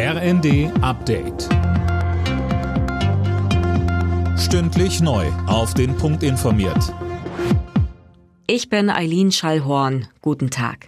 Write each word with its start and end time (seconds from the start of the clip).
RND 0.00 0.70
Update. 0.80 1.48
Stündlich 4.38 5.00
neu. 5.00 5.26
Auf 5.48 5.74
den 5.74 5.96
Punkt 5.96 6.22
informiert. 6.22 6.94
Ich 8.46 8.68
bin 8.68 8.90
Eileen 8.90 9.32
Schallhorn. 9.32 10.06
Guten 10.22 10.50
Tag. 10.50 10.86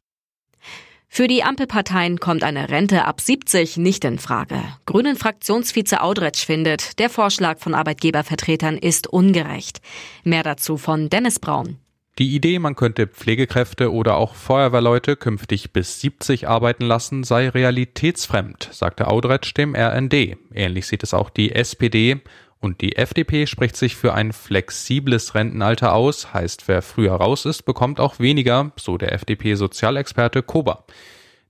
Für 1.09 1.27
die 1.27 1.43
Ampelparteien 1.43 2.21
kommt 2.21 2.45
eine 2.45 2.71
Rente 2.71 3.05
ab 3.05 3.21
70 3.21 3.79
nicht 3.79 4.05
in 4.05 4.21
Frage. 4.21 4.63
Grünen 4.87 5.17
Fraktionsvize 5.17 6.03
Audretsch 6.03 6.47
findet, 6.47 7.01
der 7.01 7.11
Vorschlag 7.11 7.59
von 7.59 7.75
Arbeitgebervertretern 7.75 8.77
ist 8.79 9.09
ungerecht. 9.09 9.81
Mehr 10.23 10.45
dazu 10.45 10.77
von 10.77 11.11
Dennis 11.11 11.41
Braun. 11.41 11.79
Die 12.21 12.35
Idee, 12.35 12.59
man 12.59 12.77
könnte 12.77 13.07
Pflegekräfte 13.07 13.91
oder 13.91 14.19
auch 14.19 14.35
Feuerwehrleute 14.35 15.17
künftig 15.17 15.73
bis 15.73 16.03
70 16.03 16.47
arbeiten 16.47 16.85
lassen, 16.85 17.25
sei 17.25 17.49
realitätsfremd, 17.49 18.69
sagte 18.73 19.09
Audretsch 19.09 19.55
dem 19.57 19.75
RND. 19.75 20.37
Ähnlich 20.53 20.87
sieht 20.87 21.03
es 21.03 21.15
auch 21.15 21.31
die 21.31 21.53
SPD. 21.53 22.21
Und 22.59 22.83
die 22.83 22.97
FDP 22.97 23.47
spricht 23.47 23.75
sich 23.75 23.97
für 23.97 24.13
ein 24.13 24.35
flexibles 24.35 25.35
Rentenalter 25.35 25.95
aus, 25.95 26.35
heißt, 26.35 26.69
wer 26.69 26.83
früher 26.83 27.15
raus 27.15 27.47
ist, 27.47 27.63
bekommt 27.63 28.01
auch 28.01 28.19
weniger, 28.19 28.71
so 28.77 28.99
der 28.99 29.15
FDP-Sozialexperte 29.15 30.43
Kober. 30.43 30.85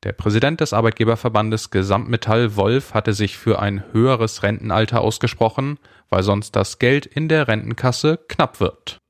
Der 0.05 0.13
Präsident 0.13 0.61
des 0.61 0.73
Arbeitgeberverbandes 0.73 1.71
Gesamtmetall 1.71 2.55
Wolf 2.55 2.95
hatte 2.95 3.13
sich 3.13 3.37
für 3.37 3.59
ein 3.59 3.83
höheres 3.91 4.45
Rentenalter 4.45 5.01
ausgesprochen, 5.01 5.81
weil 6.11 6.23
sonst 6.23 6.55
das 6.55 6.79
Geld 6.79 7.07
in 7.07 7.29
der 7.29 7.49
Rentenkasse 7.49 8.21
knapp 8.29 8.61
wird. 8.61 9.01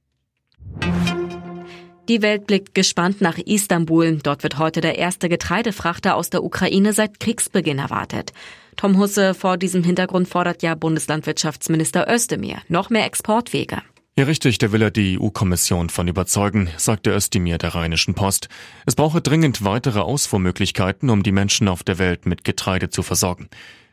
Die 2.10 2.22
Welt 2.22 2.48
blickt 2.48 2.74
gespannt 2.74 3.20
nach 3.20 3.38
Istanbul. 3.38 4.18
Dort 4.20 4.42
wird 4.42 4.58
heute 4.58 4.80
der 4.80 4.98
erste 4.98 5.28
Getreidefrachter 5.28 6.16
aus 6.16 6.28
der 6.28 6.42
Ukraine 6.42 6.92
seit 6.92 7.20
Kriegsbeginn 7.20 7.78
erwartet. 7.78 8.32
Tom 8.74 8.98
Husse 8.98 9.32
vor 9.32 9.56
diesem 9.56 9.84
Hintergrund 9.84 10.26
fordert 10.26 10.64
ja 10.64 10.74
Bundeslandwirtschaftsminister 10.74 12.12
Özdemir 12.12 12.56
noch 12.66 12.90
mehr 12.90 13.06
Exportwege. 13.06 13.82
Ja, 14.18 14.24
richtig, 14.24 14.58
der 14.58 14.72
will 14.72 14.82
er 14.82 14.90
die 14.90 15.20
EU-Kommission 15.20 15.88
von 15.88 16.08
überzeugen, 16.08 16.68
sagte 16.78 17.12
Özdemir 17.12 17.58
der 17.58 17.76
Rheinischen 17.76 18.14
Post. 18.14 18.48
Es 18.86 18.96
brauche 18.96 19.20
dringend 19.20 19.62
weitere 19.64 20.00
Ausfuhrmöglichkeiten, 20.00 21.10
um 21.10 21.22
die 21.22 21.30
Menschen 21.30 21.68
auf 21.68 21.84
der 21.84 22.00
Welt 22.00 22.26
mit 22.26 22.42
Getreide 22.42 22.90
zu 22.90 23.04
versorgen. 23.04 23.48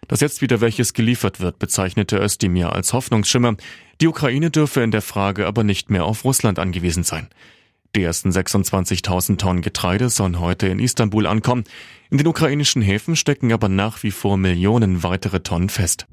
Dass 0.07 0.21
jetzt 0.21 0.41
wieder 0.41 0.59
welches 0.59 0.93
geliefert 0.93 1.39
wird, 1.39 1.59
bezeichnete 1.59 2.17
Özdemir 2.17 2.73
als 2.73 2.93
Hoffnungsschimmer. 2.93 3.57
Die 4.01 4.07
Ukraine 4.07 4.49
dürfe 4.49 4.81
in 4.81 4.89
der 4.89 5.03
Frage 5.03 5.45
aber 5.45 5.63
nicht 5.63 5.91
mehr 5.91 6.05
auf 6.05 6.25
Russland 6.25 6.57
angewiesen 6.57 7.03
sein. 7.03 7.27
Die 7.95 8.03
ersten 8.03 8.29
26.000 8.29 9.37
Tonnen 9.37 9.61
Getreide 9.61 10.09
sollen 10.09 10.39
heute 10.39 10.67
in 10.67 10.79
Istanbul 10.79 11.25
ankommen. 11.25 11.63
In 12.09 12.17
den 12.17 12.27
ukrainischen 12.27 12.81
Häfen 12.81 13.15
stecken 13.15 13.51
aber 13.51 13.69
nach 13.69 14.03
wie 14.03 14.11
vor 14.11 14.37
Millionen 14.37 15.03
weitere 15.03 15.39
Tonnen 15.39 15.69
fest. 15.69 16.05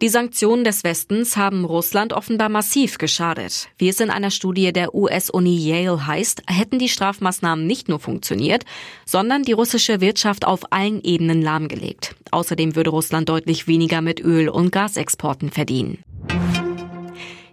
Die 0.00 0.08
Sanktionen 0.08 0.62
des 0.62 0.84
Westens 0.84 1.36
haben 1.36 1.64
Russland 1.64 2.12
offenbar 2.12 2.48
massiv 2.48 2.98
geschadet. 2.98 3.68
Wie 3.78 3.88
es 3.88 3.98
in 3.98 4.10
einer 4.10 4.30
Studie 4.30 4.72
der 4.72 4.94
US-Uni 4.94 5.56
Yale 5.56 6.06
heißt, 6.06 6.42
hätten 6.46 6.78
die 6.78 6.88
Strafmaßnahmen 6.88 7.66
nicht 7.66 7.88
nur 7.88 7.98
funktioniert, 7.98 8.64
sondern 9.04 9.42
die 9.42 9.52
russische 9.52 10.00
Wirtschaft 10.00 10.46
auf 10.46 10.72
allen 10.72 11.02
Ebenen 11.02 11.42
lahmgelegt. 11.42 12.14
Außerdem 12.30 12.76
würde 12.76 12.90
Russland 12.90 13.28
deutlich 13.28 13.66
weniger 13.66 14.00
mit 14.00 14.20
Öl- 14.20 14.48
und 14.48 14.70
Gasexporten 14.70 15.50
verdienen. 15.50 16.04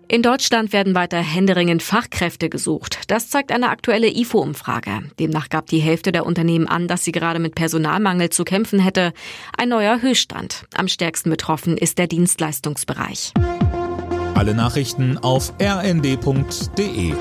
In 0.07 0.21
Deutschland 0.21 0.71
werden 0.71 0.93
weiter 0.93 1.17
händeringend 1.17 1.81
Fachkräfte 1.81 2.49
gesucht. 2.49 2.99
Das 3.07 3.29
zeigt 3.29 3.51
eine 3.51 3.69
aktuelle 3.69 4.07
IFO-Umfrage. 4.07 5.09
Demnach 5.19 5.49
gab 5.49 5.65
die 5.67 5.79
Hälfte 5.79 6.11
der 6.11 6.25
Unternehmen 6.25 6.67
an, 6.67 6.87
dass 6.87 7.03
sie 7.03 7.11
gerade 7.11 7.39
mit 7.39 7.55
Personalmangel 7.55 8.29
zu 8.29 8.43
kämpfen 8.43 8.79
hätte. 8.79 9.13
Ein 9.57 9.69
neuer 9.69 10.01
Höchststand. 10.01 10.65
Am 10.75 10.87
stärksten 10.87 11.31
betroffen 11.31 11.75
ist 11.75 11.97
der 11.97 12.07
Dienstleistungsbereich. 12.07 13.33
Alle 14.35 14.53
Nachrichten 14.53 15.17
auf 15.17 15.53
rnd.de 15.59 17.13